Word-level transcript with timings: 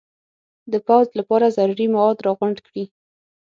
د 0.71 0.73
پوځ 0.87 1.07
لپاره 1.19 1.53
ضروري 1.57 1.85
مواد 1.93 2.17
را 2.25 2.31
غونډ 2.37 2.57
کړي. 2.67 2.83